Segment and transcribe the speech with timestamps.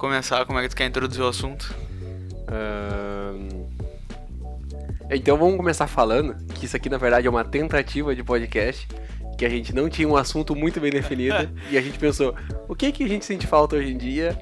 [0.00, 1.74] começar, como é que tu quer introduzir o assunto?
[5.10, 8.88] Então vamos começar falando que isso aqui na verdade é uma tentativa de podcast,
[9.36, 12.34] que a gente não tinha um assunto muito bem definido e a gente pensou,
[12.68, 14.38] o que que a gente sente falta hoje em dia?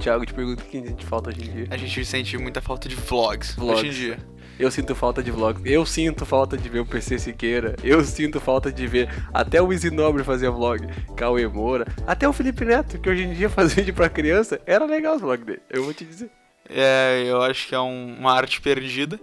[0.00, 1.66] Thiago, te pergunto o que a gente sente falta hoje em dia.
[1.70, 3.80] A gente sente muita falta de vlogs, Vlogs.
[3.80, 4.18] hoje em dia.
[4.58, 8.40] Eu sinto falta de vlog, eu sinto falta de ver o PC Siqueira, eu sinto
[8.40, 10.84] falta de ver até o Easy Nobre fazer vlog,
[11.16, 14.84] Cauê Moura, até o Felipe Neto, que hoje em dia faz vídeo pra criança, era
[14.84, 16.28] legal os vlogs dele, eu vou te dizer.
[16.68, 19.18] É, eu acho que é um- uma arte perdida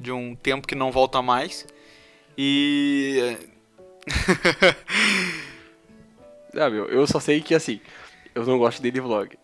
[0.00, 1.66] de um tempo que não volta mais.
[2.38, 3.36] E
[6.56, 7.80] Ah, meu, eu só sei que assim,
[8.34, 9.36] eu não gosto dele vlog.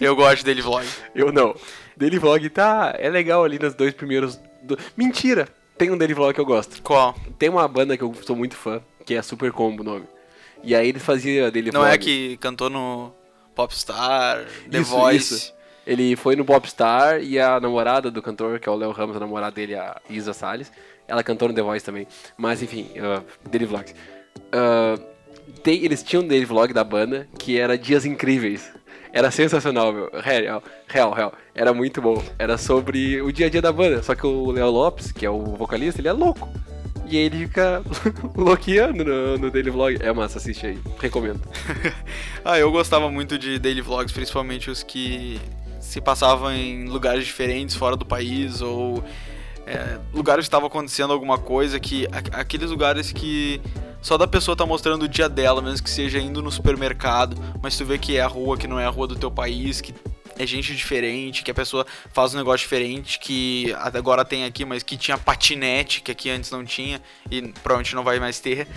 [0.00, 0.86] eu gosto dele vlog.
[1.14, 1.54] Eu não.
[1.96, 2.94] Daily Vlog tá.
[2.98, 4.38] É legal ali nos dois primeiros.
[4.62, 5.48] do- Mentira!
[5.78, 6.82] Tem um Daily Vlog que eu gosto.
[6.82, 7.14] Qual?
[7.38, 10.04] Tem uma banda que eu sou muito fã, que é Super Combo o nome.
[10.62, 11.94] E aí eles faziam Daily Não Vlog.
[11.94, 13.12] é que cantou no
[13.54, 15.34] Popstar, The Isso, Voice.
[15.34, 15.54] isso.
[15.86, 19.20] Ele foi no Popstar e a namorada do cantor, que é o Léo Ramos, a
[19.20, 20.72] namorada dele, a Isa Salles,
[21.06, 22.08] ela cantou no The Voice também.
[22.36, 23.94] Mas enfim, uh, Daily Vlogs.
[24.36, 25.00] Uh,
[25.62, 28.68] tem, eles tinham um Daily Vlog da banda que era Dias Incríveis.
[29.16, 30.10] Era sensacional, meu.
[30.12, 31.32] Real, real, real.
[31.54, 32.22] Era muito bom.
[32.38, 34.02] Era sobre o dia a dia da banda.
[34.02, 36.46] Só que o Léo Lopes, que é o vocalista, ele é louco.
[37.08, 37.82] E ele fica
[38.36, 39.96] loqueando no, no Daily Vlog.
[40.02, 40.78] É massa, assiste aí.
[41.00, 41.40] Recomendo.
[42.44, 45.40] Ah, eu gostava muito de daily vlogs, principalmente os que
[45.80, 49.02] se passavam em lugares diferentes, fora do país, ou
[49.66, 53.60] é, lugares que estava acontecendo alguma coisa, que aqueles lugares que
[54.00, 57.76] só da pessoa tá mostrando o dia dela, mesmo que seja indo no supermercado, mas
[57.76, 59.92] tu vê que é a rua, que não é a rua do teu país, que
[60.38, 64.82] é gente diferente, que a pessoa faz um negócio diferente, que agora tem aqui, mas
[64.82, 68.68] que tinha patinete, que aqui antes não tinha, e provavelmente não vai mais ter,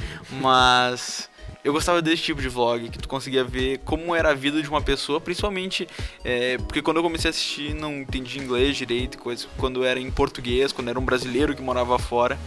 [0.41, 1.29] mas
[1.63, 4.69] eu gostava desse tipo de vlog, que tu conseguia ver como era a vida de
[4.69, 5.87] uma pessoa, principalmente
[6.23, 10.09] é, porque quando eu comecei a assistir não entendi inglês direito, coisa, quando era em
[10.09, 12.39] português, quando era um brasileiro que morava fora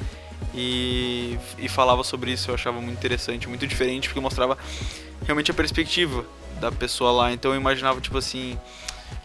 [0.55, 4.57] e, e falava sobre isso, eu achava muito interessante, muito diferente, porque mostrava
[5.25, 6.25] realmente a perspectiva
[6.61, 7.33] da pessoa lá.
[7.33, 8.59] Então eu imaginava, tipo assim,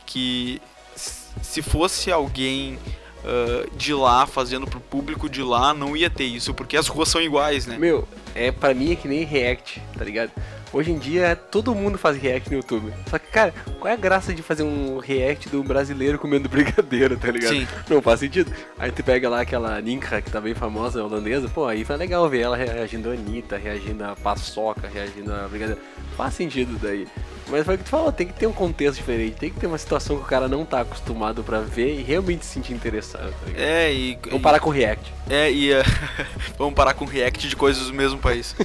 [0.05, 0.61] que
[0.95, 2.77] se fosse alguém
[3.25, 7.09] ah, de lá fazendo pro público de lá, não ia ter isso, porque as ruas
[7.09, 7.77] são iguais, né?
[7.77, 10.31] Meu, é pra mim é que nem react, tá ligado?
[10.71, 12.93] Hoje em dia todo mundo faz react no YouTube.
[13.09, 17.17] Só que, cara, qual é a graça de fazer um react do brasileiro comendo brigadeiro,
[17.17, 17.53] tá ligado?
[17.53, 17.67] Sim.
[17.89, 18.51] Não faz sentido.
[18.77, 22.27] Aí tu pega lá aquela Ninka, que tá bem famosa, holandesa, pô, aí foi legal
[22.29, 25.81] ver ela reagindo a Anitta, reagindo a paçoca, reagindo a brigadeiro.
[26.15, 27.07] Faz sentido daí.
[27.49, 29.67] Mas foi o que tu falou, tem que ter um contexto diferente, tem que ter
[29.67, 33.31] uma situação que o cara não tá acostumado pra ver e realmente se sentir interessado,
[33.31, 33.51] tá?
[33.55, 34.17] É, e.
[34.25, 35.13] Vamos parar com o react.
[35.29, 35.83] É, e eh,
[36.57, 38.55] vamos parar com react de coisas do mesmo país.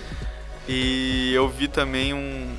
[0.69, 2.57] e eu vi também um.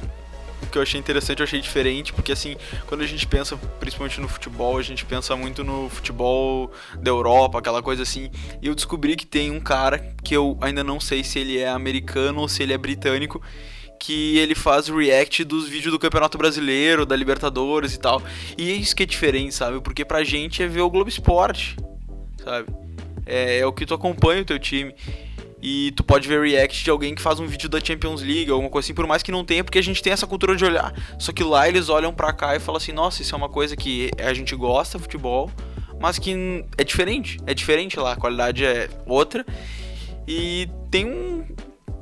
[0.62, 2.56] O que eu achei interessante, eu achei diferente, porque assim,
[2.88, 7.60] quando a gente pensa, principalmente no futebol, a gente pensa muito no futebol da Europa,
[7.60, 8.32] aquela coisa assim.
[8.62, 11.68] E eu descobri que tem um cara que eu ainda não sei se ele é
[11.68, 13.42] americano ou se ele é britânico.
[14.00, 18.22] Que ele faz react dos vídeos do Campeonato Brasileiro, da Libertadores e tal.
[18.58, 19.80] E é isso que é diferente, sabe?
[19.82, 21.78] Porque pra gente é ver o Globo Esporte,
[22.44, 22.68] sabe?
[23.26, 24.94] É, é o que tu acompanha o teu time.
[25.66, 28.70] E tu pode ver react de alguém que faz um vídeo da Champions League, alguma
[28.70, 30.94] coisa assim, por mais que não tenha, porque a gente tem essa cultura de olhar.
[31.18, 33.74] Só que lá eles olham pra cá e falam assim, nossa, isso é uma coisa
[33.78, 35.50] que a gente gosta, futebol,
[36.02, 37.40] mas que é diferente.
[37.48, 39.46] É diferente lá, a qualidade é outra.
[40.28, 41.46] E tem um,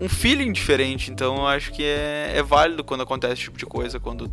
[0.01, 3.65] um feeling diferente, então eu acho que é, é válido quando acontece esse tipo de
[3.65, 4.31] coisa, quando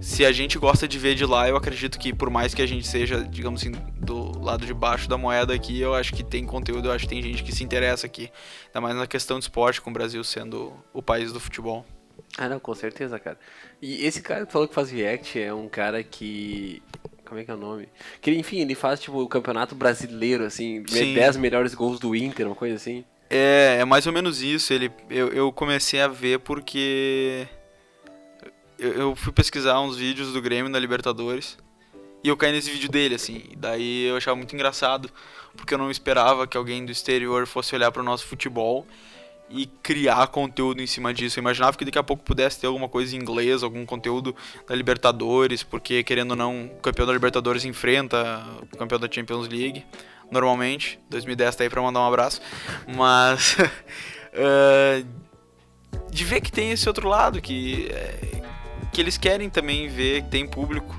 [0.00, 2.66] se a gente gosta de ver de lá, eu acredito que por mais que a
[2.66, 6.44] gente seja, digamos assim, do lado de baixo da moeda aqui, eu acho que tem
[6.44, 8.30] conteúdo, eu acho que tem gente que se interessa aqui.
[8.66, 11.84] Ainda mais na questão de esporte, com o Brasil sendo o país do futebol.
[12.36, 13.38] Ah, não, com certeza, cara.
[13.80, 16.82] E esse cara que falou que faz react é um cara que.
[17.24, 17.88] Como é que é o nome?
[18.20, 21.14] Que, enfim, ele faz, tipo, o campeonato brasileiro, assim, Sim.
[21.14, 23.04] 10 melhores gols do Inter, uma coisa assim.
[23.30, 24.72] É, é mais ou menos isso.
[24.72, 27.46] Ele, eu, eu comecei a ver porque
[28.78, 31.58] eu, eu fui pesquisar uns vídeos do Grêmio na Libertadores
[32.22, 33.44] e eu caí nesse vídeo dele, assim.
[33.56, 35.10] Daí eu achava muito engraçado
[35.56, 38.86] porque eu não esperava que alguém do exterior fosse olhar para o nosso futebol
[39.50, 41.38] e criar conteúdo em cima disso.
[41.38, 44.34] Eu imaginava que daqui a pouco pudesse ter alguma coisa em inglês, algum conteúdo
[44.66, 49.48] da Libertadores, porque querendo ou não, o campeão da Libertadores enfrenta o campeão da Champions
[49.48, 49.84] League,
[50.30, 51.00] normalmente.
[51.10, 52.40] 2010 tá aí pra mandar um abraço.
[52.86, 53.56] Mas
[54.32, 55.04] eh,
[56.10, 58.42] de ver que tem esse outro lado, que, eh,
[58.92, 60.94] que eles querem também ver que tem público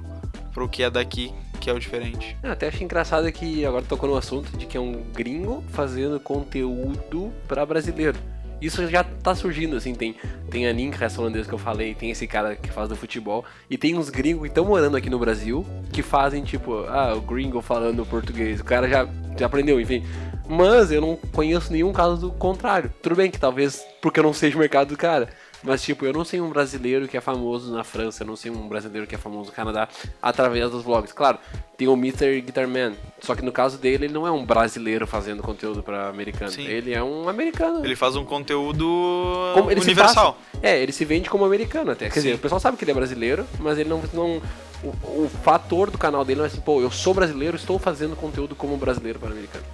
[0.54, 2.38] pro que é daqui, que é o diferente.
[2.42, 6.20] Eu até achei engraçado que agora tocou no assunto de que é um gringo fazendo
[6.20, 8.18] conteúdo pra brasileiro.
[8.62, 10.16] Isso já tá surgindo, assim, tem,
[10.50, 13.46] tem a Ninka, essa holandesa que eu falei, tem esse cara que faz do futebol,
[13.70, 17.22] e tem uns gringos que estão morando aqui no Brasil, que fazem, tipo, ah, o
[17.22, 19.08] gringo falando português, o cara já,
[19.38, 20.04] já aprendeu, enfim.
[20.48, 22.92] Mas eu não conheço nenhum caso do contrário.
[23.04, 25.30] Tudo bem que talvez porque eu não seja o mercado do cara.
[25.64, 28.50] Mas, tipo, eu não sei um brasileiro que é famoso na França, eu não sei
[28.50, 29.90] um brasileiro que é famoso no Canadá
[30.22, 31.12] através dos vlogs.
[31.12, 31.38] Claro,
[31.76, 32.40] tem o Mr.
[32.42, 36.52] Guitarman, só que no caso dele, ele não é um brasileiro fazendo conteúdo para americano.
[36.52, 36.66] Sim.
[36.66, 37.84] Ele é um americano.
[37.86, 38.86] Ele faz um conteúdo
[39.54, 40.34] Como ele universal.
[40.34, 42.06] passa- é, ele se vende como americano até.
[42.06, 42.20] Quer Sim.
[42.22, 44.02] dizer, o pessoal sabe que ele é brasileiro, mas ele não.
[44.14, 44.42] não
[44.82, 44.88] o,
[45.26, 48.56] o fator do canal dele não é assim, pô, eu sou brasileiro, estou fazendo conteúdo
[48.56, 49.66] como brasileiro para americano.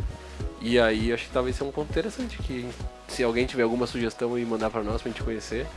[0.67, 2.67] E aí acho que talvez seja um ponto interessante que
[3.07, 5.67] se alguém tiver alguma sugestão e mandar para nós pra gente conhecer,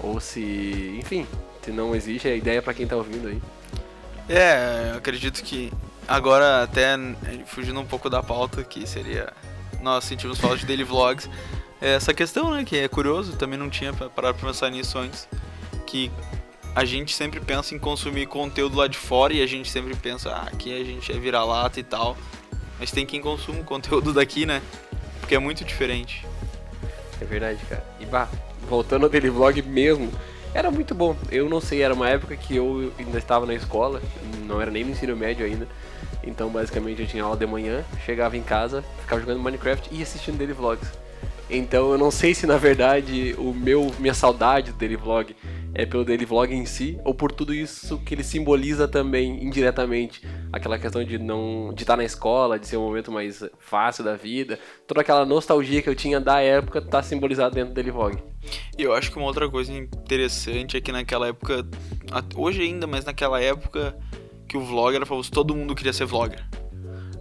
[0.00, 1.26] ou se, enfim,
[1.60, 3.42] se não existe, é ideia para quem tá ouvindo aí.
[4.28, 5.72] É, eu acredito que
[6.06, 9.32] agora até eh, fugindo um pouco da pauta, que seria
[9.82, 11.28] nós sentimos falta de daily vlogs,
[11.80, 14.96] é essa questão, né, que é curioso, também não tinha pa- parado pra pensar nisso
[14.98, 15.28] antes,
[15.84, 16.12] que
[16.76, 20.30] a gente sempre pensa em consumir conteúdo lá de fora e a gente sempre pensa,
[20.30, 22.16] ah, aqui a gente é vira-lata e tal,
[22.78, 24.62] mas tem quem consuma o conteúdo daqui, né,
[25.20, 26.26] porque é muito diferente.
[27.20, 27.84] É verdade, cara.
[28.00, 28.28] E bah,
[28.68, 30.10] voltando ao daily vlog mesmo,
[30.54, 31.16] era muito bom.
[31.30, 34.00] Eu não sei, era uma época que eu ainda estava na escola,
[34.46, 35.66] não era nem no ensino médio ainda.
[36.22, 40.38] Então, basicamente, eu tinha aula de manhã, chegava em casa, ficava jogando Minecraft e assistindo
[40.38, 40.88] daily vlogs.
[41.50, 45.34] Então, eu não sei se na verdade o meu minha saudade do daily vlog
[45.74, 50.22] é pelo daily vlog em si ou por tudo isso que ele simboliza também indiretamente,
[50.52, 54.16] aquela questão de não de estar na escola, de ser um momento mais fácil da
[54.16, 58.18] vida, toda aquela nostalgia que eu tinha da época tá simbolizada dentro do daily vlog.
[58.76, 61.66] E eu acho que uma outra coisa interessante é que naquela época,
[62.34, 63.96] hoje ainda, mas naquela época
[64.48, 66.44] que o vlog era famoso, todo mundo queria ser vlogger.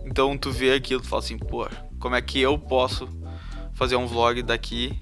[0.05, 1.67] Então tu vê aquilo, tu fala assim, pô,
[1.99, 3.07] como é que eu posso
[3.73, 4.99] fazer um vlog daqui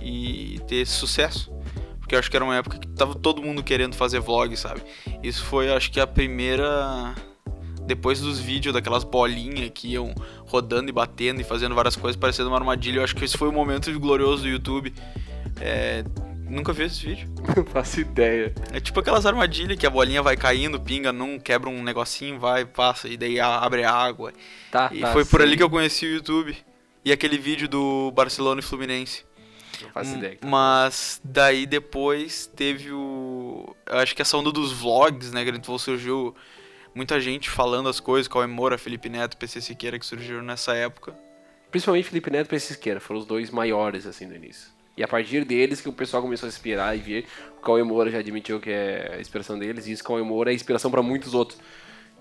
[0.00, 1.51] e ter sucesso?
[2.12, 4.82] Porque acho que era uma época que tava todo mundo querendo fazer vlog, sabe?
[5.22, 7.14] Isso foi, acho que a primeira
[7.86, 10.14] depois dos vídeos daquelas bolinhas que iam
[10.46, 13.48] rodando e batendo e fazendo várias coisas parecendo uma armadilha, eu acho que esse foi
[13.48, 14.92] o momento glorioso do YouTube.
[15.58, 16.04] É,
[16.50, 17.30] nunca vi esse vídeo.
[17.56, 18.54] Não faço ideia.
[18.74, 22.66] É tipo aquelas armadilhas que a bolinha vai caindo, pinga num, quebra um negocinho, vai,
[22.66, 24.34] passa, e daí a- abre água.
[24.70, 25.46] Tá, E tá, foi por sim.
[25.46, 26.54] ali que eu conheci o YouTube.
[27.06, 29.24] E aquele vídeo do Barcelona e Fluminense.
[29.82, 30.38] Não faço Hum, ideia.
[30.42, 33.74] Mas daí depois teve o.
[33.86, 35.44] Eu acho que essa onda dos vlogs, né?
[35.44, 36.34] Que a gente falou, surgiu
[36.94, 41.14] muita gente falando as coisas, Cauê Moura, Felipe Neto, PC Siqueira, que surgiram nessa época.
[41.70, 44.70] Principalmente Felipe Neto e PC Siqueira, foram os dois maiores, assim, no início.
[44.94, 47.26] E a partir deles que o pessoal começou a inspirar e ver.
[47.58, 50.54] O Cauê Moura já admitiu que é a inspiração deles, e isso Cauê Moura é
[50.54, 51.58] inspiração pra muitos outros.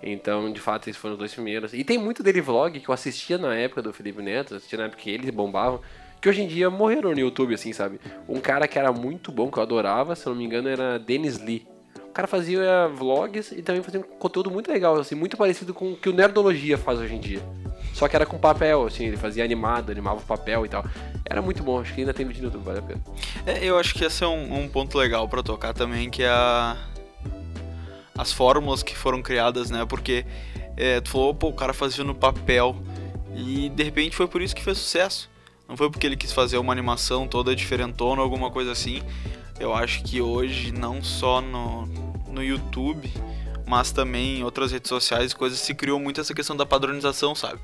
[0.01, 1.73] Então, de fato, esses foram os dois primeiros.
[1.73, 4.85] E tem muito dele vlog que eu assistia na época do Felipe Neto, assistia na
[4.85, 5.81] época que eles bombavam,
[6.21, 7.99] que hoje em dia morreram no YouTube, assim, sabe?
[8.29, 11.39] Um cara que era muito bom, que eu adorava, se não me engano, era Dennis
[11.39, 11.67] Lee.
[11.97, 15.93] O cara fazia vlogs e também fazia um conteúdo muito legal, assim, muito parecido com
[15.93, 17.41] o que o Nerdologia faz hoje em dia.
[17.93, 20.85] Só que era com papel, assim, ele fazia animado, animava o papel e tal.
[21.27, 23.01] Era muito bom, acho que ainda tem vídeo no YouTube, vale a pena.
[23.45, 26.29] É, eu acho que esse é um, um ponto legal pra tocar também, que é
[26.29, 26.77] a...
[28.15, 29.85] as fórmulas que foram criadas, né?
[29.87, 30.25] Porque
[30.77, 32.75] é, tu falou, pô, o cara fazia no papel
[33.33, 35.30] e de repente foi por isso que fez sucesso.
[35.71, 39.01] Não foi porque ele quis fazer uma animação toda diferentona, alguma coisa assim.
[39.57, 41.85] Eu acho que hoje, não só no,
[42.27, 43.09] no YouTube,
[43.65, 47.61] mas também em outras redes sociais, coisas se criou muito essa questão da padronização, sabe?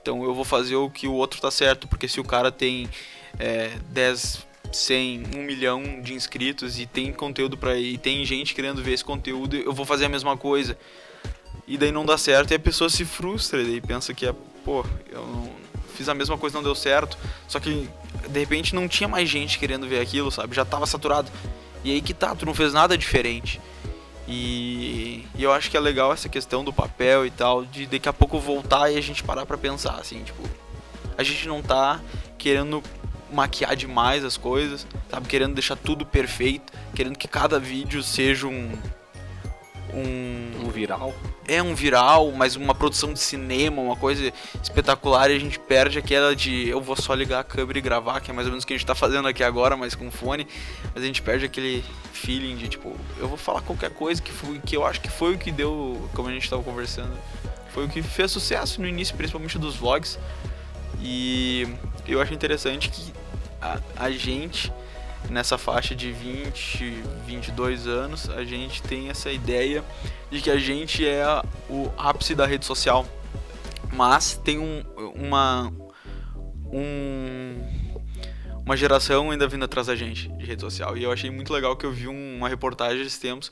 [0.00, 2.88] Então eu vou fazer o que o outro tá certo, porque se o cara tem
[3.38, 8.82] é, 10, 100, 1 milhão de inscritos e tem conteúdo para e tem gente querendo
[8.82, 10.78] ver esse conteúdo, eu vou fazer a mesma coisa.
[11.68, 14.82] E daí não dá certo e a pessoa se frustra, e pensa que é, pô,
[15.12, 17.18] eu não fiz a mesma coisa, não deu certo.
[17.48, 17.88] Só que
[18.28, 20.54] de repente não tinha mais gente querendo ver aquilo, sabe?
[20.54, 21.30] Já tava saturado.
[21.84, 23.60] E aí que tá, tu não fez nada diferente.
[24.28, 28.08] E, e eu acho que é legal essa questão do papel e tal, de daqui
[28.08, 30.42] a pouco voltar e a gente parar pra pensar, assim, tipo,
[31.18, 32.00] a gente não tá
[32.38, 32.80] querendo
[33.32, 35.28] maquiar demais as coisas, sabe?
[35.28, 38.72] Querendo deixar tudo perfeito, querendo que cada vídeo seja um.
[39.92, 40.64] Um.
[40.64, 41.12] Um viral.
[41.52, 45.98] É um viral, mas uma produção de cinema, uma coisa espetacular e a gente perde
[45.98, 48.62] aquela de eu vou só ligar a câmera e gravar, que é mais ou menos
[48.62, 50.46] o que a gente tá fazendo aqui agora, mas com fone.
[50.94, 54.60] Mas a gente perde aquele feeling de tipo, eu vou falar qualquer coisa que, foi,
[54.60, 57.18] que eu acho que foi o que deu, como a gente tava conversando,
[57.74, 60.20] foi o que fez sucesso no início, principalmente dos vlogs.
[61.02, 61.66] E
[62.06, 63.12] eu acho interessante que
[63.60, 64.72] a, a gente,
[65.28, 69.84] nessa faixa de 20, 22 anos, a gente tem essa ideia
[70.30, 71.24] de que a gente é
[71.68, 73.06] o ápice da rede social.
[73.92, 74.84] Mas tem um,
[75.14, 75.72] uma,
[76.72, 77.56] um,
[78.64, 80.96] uma geração ainda vindo atrás da gente de rede social.
[80.96, 83.50] E eu achei muito legal que eu vi uma reportagem esses tempos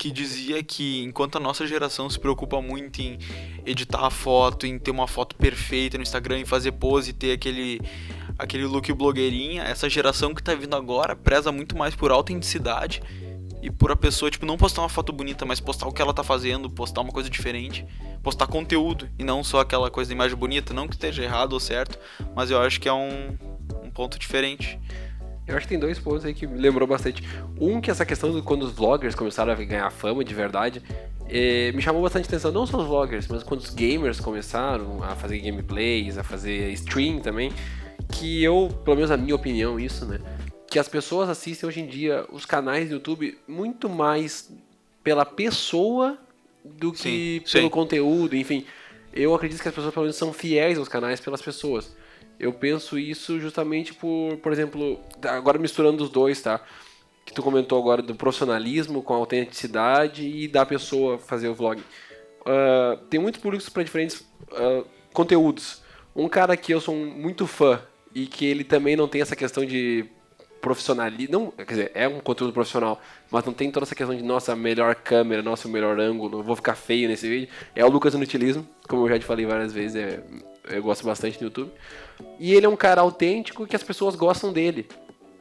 [0.00, 3.18] que dizia que enquanto a nossa geração se preocupa muito em
[3.66, 7.78] editar a foto, em ter uma foto perfeita no Instagram, em fazer pose, ter aquele
[8.40, 13.02] aquele look blogueirinha, essa geração que tá vindo agora preza muito mais por autenticidade
[13.62, 16.14] e por a pessoa, tipo, não postar uma foto bonita, mas postar o que ela
[16.14, 17.86] tá fazendo, postar uma coisa diferente,
[18.22, 21.60] postar conteúdo e não só aquela coisa de imagem bonita, não que esteja errado ou
[21.60, 21.98] certo,
[22.34, 23.36] mas eu acho que é um,
[23.84, 24.80] um ponto diferente.
[25.46, 27.22] Eu acho que tem dois pontos aí que me lembrou bastante.
[27.60, 30.80] Um que essa questão de quando os vloggers começaram a ganhar fama de verdade,
[31.28, 35.14] eh, me chamou bastante atenção, não só os vloggers, mas quando os gamers começaram a
[35.14, 37.52] fazer gameplays, a fazer stream também,
[38.10, 40.20] que eu, pelo menos a minha opinião, isso, né?
[40.68, 44.50] Que as pessoas assistem hoje em dia os canais do YouTube muito mais
[45.02, 46.18] pela pessoa
[46.64, 47.70] do que sim, pelo sim.
[47.70, 48.64] conteúdo, enfim.
[49.12, 51.96] Eu acredito que as pessoas pelo menos são fiéis aos canais pelas pessoas.
[52.38, 56.60] Eu penso isso justamente por, por exemplo, agora misturando os dois, tá?
[57.24, 61.80] Que tu comentou agora do profissionalismo com a autenticidade e da pessoa fazer o vlog.
[62.40, 65.82] Uh, tem muitos públicos para diferentes uh, conteúdos.
[66.14, 67.82] Um cara que eu sou muito fã
[68.14, 70.06] e que ele também não tem essa questão de
[70.60, 73.00] profissionalismo, não, quer dizer, é um conteúdo profissional,
[73.30, 76.74] mas não tem toda essa questão de nossa melhor câmera, nosso melhor ângulo, vou ficar
[76.74, 77.48] feio nesse vídeo.
[77.74, 80.22] É o Lucas Inutilismo, como eu já te falei várias vezes, é,
[80.68, 81.70] eu gosto bastante do YouTube.
[82.38, 84.86] E ele é um cara autêntico que as pessoas gostam dele.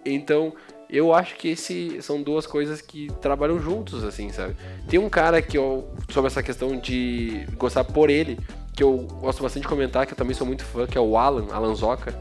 [0.05, 0.53] Então,
[0.89, 4.55] eu acho que esse são duas coisas que trabalham juntos, assim, sabe?
[4.89, 8.39] Tem um cara que eu, sobre essa questão de gostar por ele,
[8.73, 11.17] que eu gosto bastante de comentar, que eu também sou muito fã, que é o
[11.17, 12.17] Alan, Alan Zoca,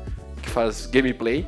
[0.49, 1.47] que faz gameplay.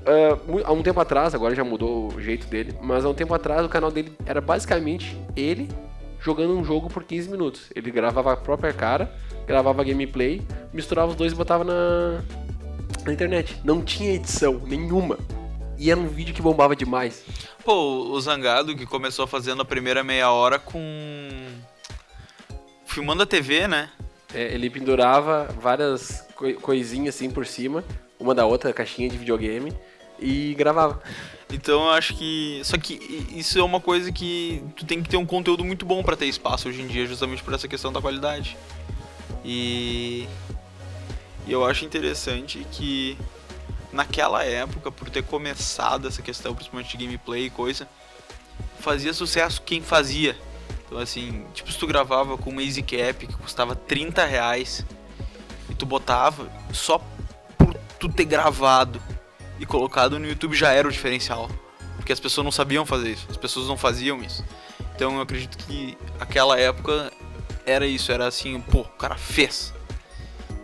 [0.00, 3.32] Uh, há um tempo atrás, agora já mudou o jeito dele, mas há um tempo
[3.32, 5.68] atrás o canal dele era basicamente ele
[6.20, 7.70] jogando um jogo por 15 minutos.
[7.74, 9.14] Ele gravava a própria cara,
[9.46, 10.42] gravava gameplay,
[10.72, 12.22] misturava os dois e botava na,
[13.04, 13.56] na internet.
[13.64, 15.18] Não tinha edição nenhuma.
[15.78, 17.24] E era um vídeo que bombava demais.
[17.64, 20.82] Pô, o Zangado que começou fazendo a primeira meia hora com.
[22.84, 23.90] filmando a TV, né?
[24.34, 26.26] É, ele pendurava várias
[26.62, 27.82] coisinhas assim por cima,
[28.20, 29.72] uma da outra, caixinha de videogame,
[30.20, 31.02] e gravava.
[31.50, 32.60] Então eu acho que.
[32.62, 32.94] Só que
[33.34, 36.26] isso é uma coisa que tu tem que ter um conteúdo muito bom para ter
[36.26, 38.56] espaço hoje em dia, justamente por essa questão da qualidade.
[39.44, 40.28] E.
[41.46, 43.16] E eu acho interessante que
[43.92, 47.88] naquela época, por ter começado essa questão, principalmente de gameplay e coisa,
[48.78, 50.36] fazia sucesso quem fazia.
[50.86, 54.84] Então assim, tipo se tu gravava com uma Easy Cap que custava 30 reais
[55.68, 57.02] e tu botava só
[58.00, 59.00] por tu ter gravado
[59.58, 61.50] e colocado no YouTube já era o diferencial.
[61.96, 64.42] Porque as pessoas não sabiam fazer isso, as pessoas não faziam isso.
[64.96, 67.12] Então eu acredito que aquela época
[67.66, 69.74] era isso, era assim, pô, o cara fez.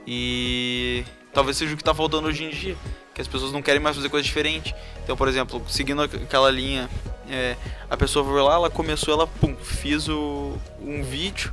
[0.07, 2.77] E talvez seja o que tá faltando hoje em dia,
[3.15, 4.75] que as pessoas não querem mais fazer coisa diferente.
[5.05, 6.89] Então, por exemplo, seguindo aquela linha,
[7.29, 7.55] é,
[7.91, 11.53] a pessoa foi lá, ela começou, ela, pum, fiz o, um vídeo,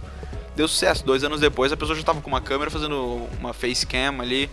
[0.56, 1.06] deu sucesso.
[1.06, 4.50] Dois anos depois, a pessoa já tava com uma câmera fazendo uma facecam ali,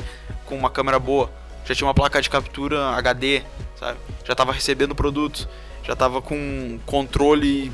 [0.46, 1.30] com uma câmera boa
[1.64, 3.42] já tinha uma placa de captura HD,
[3.76, 3.98] sabe?
[4.24, 5.48] Já estava recebendo produtos,
[5.84, 7.72] já estava com controle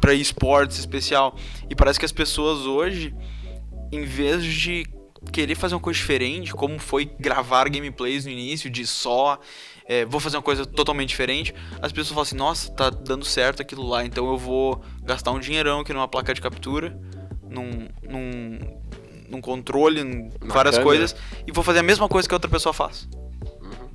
[0.00, 1.34] para esportes especial.
[1.68, 3.14] E parece que as pessoas hoje,
[3.90, 4.86] em vez de
[5.32, 9.38] querer fazer uma coisa diferente, como foi gravar gameplays no início, de só
[9.86, 13.62] é, vou fazer uma coisa totalmente diferente, as pessoas falam assim, nossa, tá dando certo
[13.62, 16.96] aquilo lá, então eu vou gastar um dinheirão aqui numa placa de captura,
[17.52, 18.58] num, num,
[19.28, 20.82] num controle, em várias câmera.
[20.82, 21.16] coisas,
[21.46, 23.08] e vou fazer a mesma coisa que a outra pessoa faz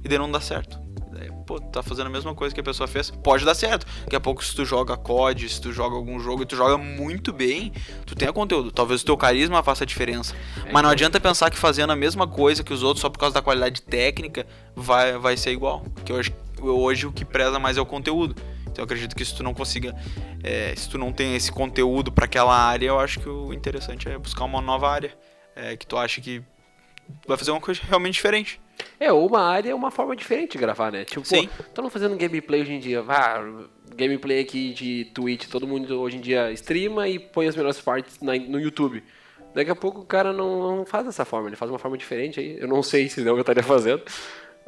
[0.04, 0.80] e daí não dá certo.
[1.12, 3.86] Daí, pô, tá fazendo a mesma coisa que a pessoa fez, pode dar certo.
[4.04, 6.78] Daqui a pouco, se tu joga COD, se tu joga algum jogo e tu joga
[6.78, 7.72] muito bem,
[8.06, 8.72] tu tem conteúdo.
[8.72, 10.34] Talvez o teu carisma faça a diferença.
[10.66, 13.20] É Mas não adianta pensar que fazendo a mesma coisa que os outros só por
[13.20, 15.84] causa da qualidade técnica vai, vai ser igual.
[16.06, 18.36] Que hoje, hoje o que preza mais é o conteúdo.
[18.78, 19.96] Então eu acredito que se tu não consiga,
[20.44, 24.08] é, se tu não tem esse conteúdo para aquela área, eu acho que o interessante
[24.08, 25.18] é buscar uma nova área.
[25.56, 26.44] É, que tu acha que
[27.28, 28.62] vai fazer uma coisa realmente diferente.
[29.00, 31.06] É, uma área é uma forma diferente de gravar, né?
[31.06, 31.48] Tipo, Sim.
[31.48, 33.04] pô, estamos fazendo gameplay hoje em dia.
[33.08, 33.44] Ah,
[33.96, 38.22] gameplay aqui de Twitch, todo mundo hoje em dia streama e põe as melhores partes
[38.22, 39.04] na, no YouTube.
[39.56, 42.40] Daqui a pouco o cara não, não, faz dessa forma, ele faz uma forma diferente
[42.40, 42.60] aí.
[42.60, 44.04] Eu não sei se não eu estaria fazendo.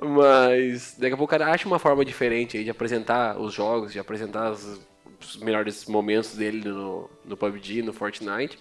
[0.01, 3.91] Mas daqui a pouco o cara acha uma forma diferente aí de apresentar os jogos,
[3.91, 4.79] de apresentar os,
[5.21, 8.57] os melhores momentos dele no, no PUBG, no Fortnite.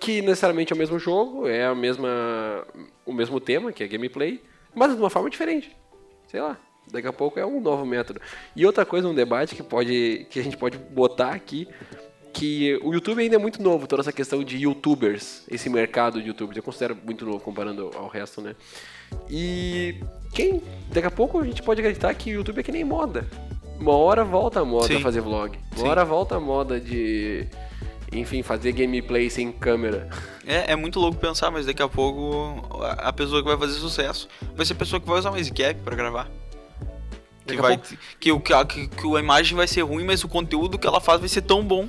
[0.00, 2.66] Que necessariamente é o mesmo jogo, é a mesma,
[3.06, 4.42] o mesmo tema, que é gameplay
[4.74, 5.74] mas de uma forma diferente.
[6.28, 6.58] Sei lá.
[6.90, 8.20] Daqui a pouco é um novo método.
[8.56, 11.68] E outra coisa, um debate que, pode, que a gente pode botar aqui
[12.32, 16.28] que o YouTube ainda é muito novo, toda essa questão de youtubers, esse mercado de
[16.28, 18.56] youtubers, eu considero muito novo comparando ao resto, né?
[19.28, 19.96] E
[20.32, 23.26] quem, daqui a pouco a gente pode acreditar que o YouTube é que nem moda.
[23.78, 25.00] Uma hora volta a moda Sim.
[25.00, 25.58] fazer vlog.
[25.76, 25.88] Uma Sim.
[25.88, 27.46] hora volta a moda de,
[28.12, 30.08] enfim, fazer gameplay sem câmera.
[30.46, 32.64] É, é muito louco pensar, mas daqui a pouco
[32.98, 35.74] a pessoa que vai fazer sucesso vai ser a pessoa que vai usar uma Zcap
[35.84, 36.30] pra gravar.
[37.44, 40.78] Que, vai, pouco- que, que, que, que a imagem vai ser ruim, mas o conteúdo
[40.78, 41.88] que ela faz vai ser tão bom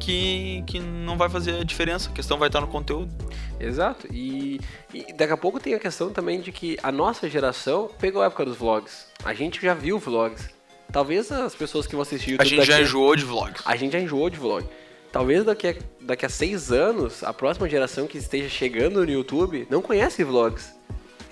[0.00, 2.10] que, que não vai fazer a diferença.
[2.10, 3.12] A questão vai estar no conteúdo.
[3.60, 4.08] Exato.
[4.12, 4.60] E,
[4.92, 8.26] e daqui a pouco tem a questão também de que a nossa geração pegou a
[8.26, 9.06] época dos vlogs.
[9.24, 10.48] A gente já viu vlogs.
[10.92, 13.62] Talvez as pessoas que vão assistir A YouTube gente já daqui- enjoou de vlogs.
[13.64, 14.66] A gente já enjoou de vlog.
[15.12, 19.66] Talvez daqui a, daqui a seis anos, a próxima geração que esteja chegando no YouTube
[19.70, 20.72] não conhece vlogs.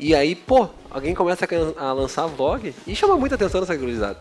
[0.00, 1.44] E aí, pô, alguém começa
[1.76, 4.18] a, a lançar vlog e chama muita atenção nessa gurizada.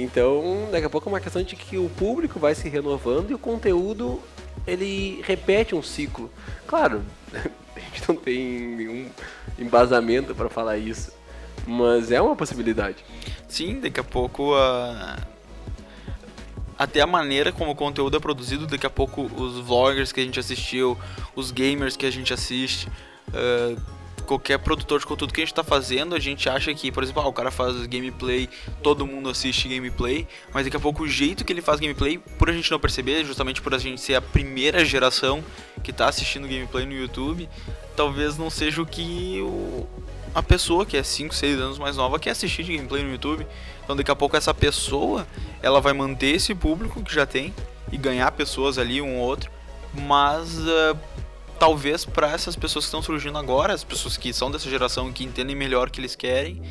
[0.00, 3.34] Então, daqui a pouco é uma questão de que o público vai se renovando e
[3.34, 4.22] o conteúdo,
[4.64, 6.30] ele repete um ciclo.
[6.68, 7.02] Claro,
[7.34, 9.10] a gente não tem nenhum
[9.58, 11.12] embasamento para falar isso,
[11.66, 13.04] mas é uma possibilidade.
[13.48, 15.18] Sim, daqui a pouco a.
[16.78, 20.24] Até a maneira como o conteúdo é produzido, daqui a pouco os vloggers que a
[20.24, 20.96] gente assistiu,
[21.34, 22.88] os gamers que a gente assiste,
[23.34, 23.74] ah,
[24.28, 27.22] qualquer produtor de conteúdo que a gente tá fazendo, a gente acha que, por exemplo,
[27.22, 28.48] ah, o cara faz gameplay,
[28.82, 32.50] todo mundo assiste gameplay, mas daqui a pouco o jeito que ele faz gameplay, por
[32.50, 35.42] a gente não perceber, justamente por a gente ser a primeira geração
[35.82, 37.48] que tá assistindo gameplay no YouTube,
[37.96, 39.88] talvez não seja o que o,
[40.34, 43.46] a pessoa que é 5, 6 anos mais nova quer assistir de gameplay no YouTube.
[43.82, 45.26] Então daqui a pouco essa pessoa,
[45.62, 47.54] ela vai manter esse público que já tem
[47.90, 49.50] e ganhar pessoas ali um ou outro,
[49.94, 50.96] mas ah,
[51.58, 55.12] talvez para essas pessoas que estão surgindo agora, as pessoas que são dessa geração e
[55.12, 56.62] que entendem melhor o que eles querem,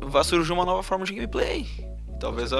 [0.00, 1.66] vai surgir uma nova forma de gameplay.
[2.18, 2.58] Talvez a,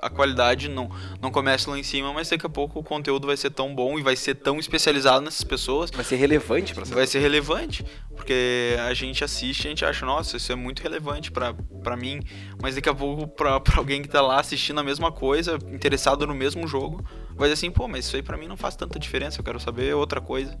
[0.00, 0.88] a qualidade não,
[1.20, 3.98] não comece lá em cima, mas daqui a pouco o conteúdo vai ser tão bom
[3.98, 5.90] e vai ser tão especializado nessas pessoas.
[5.90, 10.06] Vai ser relevante para vai ser relevante, porque a gente assiste e a gente acha,
[10.06, 12.20] nossa, isso é muito relevante pra mim,
[12.62, 16.34] mas daqui a pouco pra alguém que tá lá assistindo a mesma coisa, interessado no
[16.34, 17.04] mesmo jogo,
[17.38, 19.94] dizer assim, pô, mas isso aí pra mim não faz tanta diferença, eu quero saber
[19.94, 20.58] outra coisa.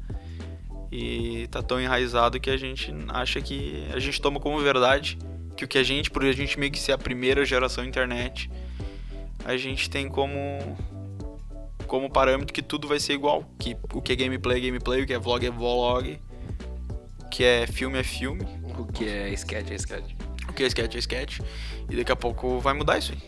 [0.92, 5.18] E tá tão enraizado que a gente acha que a gente toma como verdade
[5.56, 8.50] que o que a gente, por a gente meio que ser a primeira geração internet,
[9.44, 10.38] a gente tem como
[11.86, 15.06] como parâmetro que tudo vai ser igual, que o que é gameplay é gameplay, o
[15.06, 16.20] que é vlog é vlog,
[17.18, 18.46] o que é filme é filme,
[18.78, 20.14] O que é sketch é sketch.
[20.48, 21.40] o que é sketch é sketch,
[21.90, 23.20] e daqui a pouco vai mudar isso aí.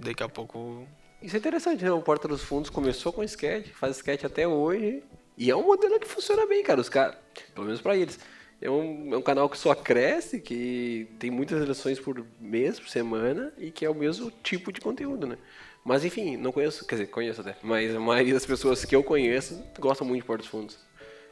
[0.00, 0.86] Daqui a pouco
[1.22, 1.92] Isso é interessante, né?
[1.92, 5.02] O Porta dos Fundos começou com sketch, faz sketch até hoje.
[5.36, 6.80] E é um modelo que funciona bem, cara.
[6.80, 7.16] Os caras,
[7.54, 8.18] pelo menos pra eles.
[8.60, 12.88] É um, é um canal que só cresce, que tem muitas eleições por mês, por
[12.88, 15.38] semana, e que é o mesmo tipo de conteúdo, né?
[15.82, 19.02] Mas enfim, não conheço, quer dizer, conheço até, mas a maioria das pessoas que eu
[19.02, 20.78] conheço gostam muito de Porta dos Fundos.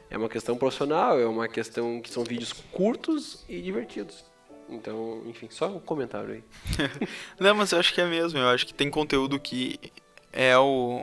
[0.09, 4.25] É uma questão profissional, é uma questão que são vídeos curtos e divertidos.
[4.69, 6.43] Então, enfim, só um comentário aí.
[7.39, 8.39] Não, mas eu acho que é mesmo.
[8.39, 9.79] Eu acho que tem conteúdo que
[10.31, 11.01] é o.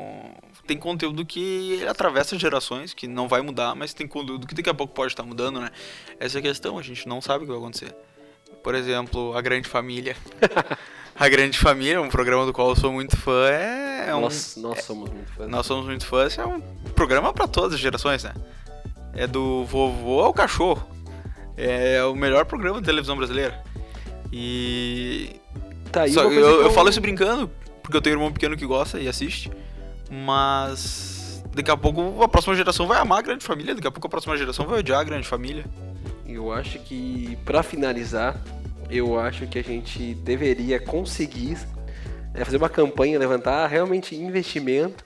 [0.66, 4.68] Tem conteúdo que ele atravessa gerações, que não vai mudar, mas tem conteúdo que daqui
[4.68, 5.70] a pouco pode estar mudando, né?
[6.18, 7.94] Essa é a questão, a gente não sabe o que vai acontecer.
[8.64, 10.16] Por exemplo, A Grande Família.
[11.14, 14.22] a Grande Família, um programa do qual eu sou muito fã, é um.
[14.22, 15.48] nós, nós somos muito fãs.
[15.48, 16.60] Nós somos muito fãs, é um
[16.96, 18.34] programa pra todas as gerações, né?
[19.14, 20.95] É do vovô ao cachorro.
[21.56, 23.62] É o melhor programa de televisão brasileira.
[24.32, 25.30] E
[25.90, 27.50] Tá aí só- eu, que eu falo isso brincando,
[27.82, 29.50] porque eu tenho um irmão pequeno que gosta e assiste.
[30.10, 34.06] Mas daqui a pouco a próxima geração vai amar a grande família, daqui a pouco
[34.06, 35.64] a próxima geração vai odiar a grande família.
[36.26, 38.36] Eu acho que, pra finalizar,
[38.90, 41.56] eu acho que a gente deveria conseguir
[42.34, 45.02] é, fazer uma campanha, levantar realmente investimento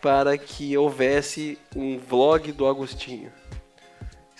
[0.00, 3.30] para que houvesse um vlog do Agostinho.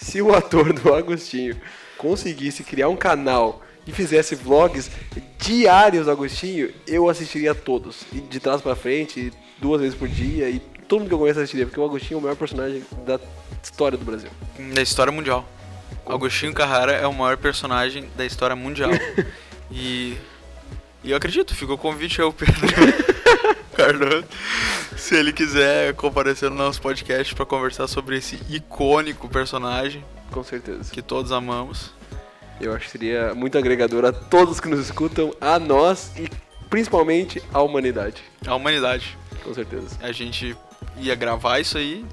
[0.02, 1.56] Se o ator do Agostinho
[1.96, 4.90] conseguisse criar um canal e fizesse vlogs
[5.38, 8.02] diários do Agostinho, eu assistiria a todos.
[8.12, 11.38] E de trás pra frente, duas vezes por dia, e todo mundo que eu conheço
[11.38, 13.20] assistiria, porque o Agostinho é o maior personagem da
[13.62, 14.28] história do Brasil.
[14.74, 15.48] Da história mundial.
[16.04, 18.90] Agostinho Carrara é o maior personagem da história mundial.
[19.70, 20.16] e,
[21.04, 22.60] e eu acredito, fica o convite ao Pedro
[23.98, 24.24] Cardoso.
[24.96, 30.90] Se ele quiser comparecer no nosso podcast para conversar sobre esse icônico personagem Com certeza.
[30.92, 31.90] que todos amamos.
[32.60, 36.28] Eu acho que seria muito agregador a todos que nos escutam, a nós e
[36.70, 38.22] principalmente à humanidade.
[38.46, 39.16] A humanidade.
[39.42, 39.96] Com certeza.
[40.00, 40.56] A gente
[40.98, 42.04] ia gravar isso aí,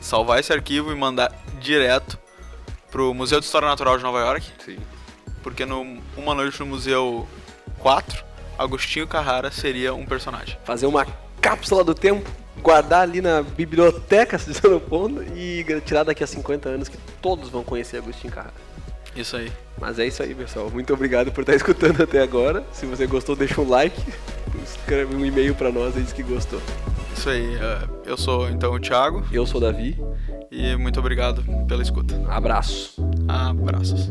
[0.00, 2.18] salvar esse arquivo e mandar direto
[2.90, 4.78] pro Museu de História Natural de Nova York, Sim.
[5.42, 7.28] porque no Uma Noite no Museu
[7.78, 8.24] 4,
[8.58, 10.58] Agostinho Carrara seria um personagem.
[10.64, 11.06] Fazer uma
[11.40, 12.28] cápsula do tempo,
[12.60, 14.52] guardar ali na biblioteca se
[14.88, 18.54] pondo e tirar daqui a 50 anos que todos vão conhecer Agostinho Carrara.
[19.14, 19.50] Isso aí.
[19.80, 20.70] Mas é isso aí, pessoal.
[20.70, 22.64] Muito obrigado por estar escutando até agora.
[22.72, 24.00] Se você gostou, deixa um like,
[24.64, 26.60] escreve um e-mail para nós e diz que gostou.
[27.16, 27.56] Isso aí.
[27.56, 29.24] Uh, eu sou então o Thiago.
[29.32, 30.00] Eu sou o Davi.
[30.50, 32.14] E muito obrigado pela escuta.
[32.28, 32.94] Abraço.
[33.28, 34.10] Abraços.